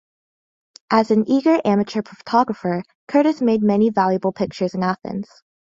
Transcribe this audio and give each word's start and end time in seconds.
As 0.89 1.11
an 1.11 1.29
eager 1.29 1.61
amateur 1.63 2.01
photographer, 2.01 2.81
Curtis 3.07 3.39
made 3.39 3.61
many 3.61 3.91
valuable 3.91 4.31
pictures 4.31 4.73
in 4.73 4.81
Athens. 4.81 5.29